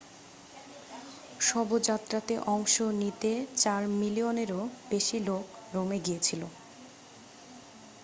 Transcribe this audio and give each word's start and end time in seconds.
শবযাত্রাতে 1.39 2.33
অংশ 2.47 2.75
নিতে 3.01 3.31
চার 3.57 3.81
মিলিয়নেরও 3.99 4.61
বেশি 4.89 5.17
লোক 5.27 5.43
রোমে 5.73 5.97
গিয়েছিল 6.05 6.41